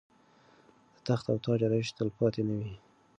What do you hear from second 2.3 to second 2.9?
نه وي.